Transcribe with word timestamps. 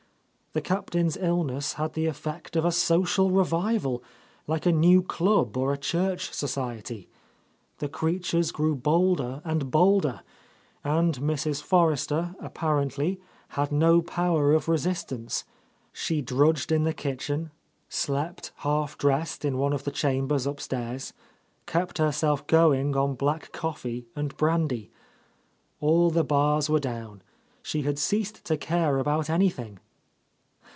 The 0.53 0.59
Cap 0.61 0.89
tain's 0.89 1.15
illness 1.15 1.75
had 1.75 1.93
the 1.93 2.07
effect 2.07 2.57
of 2.57 2.65
a 2.65 2.73
social 2.73 3.31
revival, 3.31 4.03
like 4.47 4.65
a 4.65 4.73
new 4.73 5.01
club 5.01 5.55
or 5.55 5.71
a 5.71 5.77
church 5.77 6.33
society. 6.33 7.07
The 7.77 7.87
creatures 7.87 8.51
grew 8.51 8.75
bolder 8.75 9.41
and 9.45 9.71
bolder,— 9.71 10.23
and 10.97 11.15
Mrs. 11.19 11.63
Forrester, 11.63 12.35
apparently, 12.41 13.21
had 13.51 13.71
no 13.71 14.01
power 14.01 14.51
of 14.51 14.67
resist 14.67 15.07
—138— 15.07 15.11
A 15.11 15.15
Lost 15.15 15.21
Lady 15.21 15.23
ance. 15.23 15.45
She 15.93 16.21
drudged 16.21 16.71
in 16.73 16.83
the 16.83 16.93
kitchen, 16.93 17.51
slept, 17.87 18.51
half 18.57 18.97
dressed, 18.97 19.45
in 19.45 19.57
one 19.57 19.71
of 19.71 19.85
the 19.85 19.89
chambers 19.91 20.45
upstairs, 20.45 21.13
kept 21.65 21.97
her 21.97 22.11
self 22.11 22.45
going 22.45 22.93
on 22.97 23.15
black 23.15 23.53
coffee 23.53 24.05
and 24.17 24.35
brandy. 24.35 24.91
All 25.79 26.09
the 26.09 26.25
bars 26.25 26.69
were 26.69 26.79
down. 26.81 27.21
She 27.63 27.83
had 27.83 27.97
ceased 27.97 28.43
to 28.47 28.57
care 28.57 28.97
about 28.97 29.29
anything. 29.29 29.79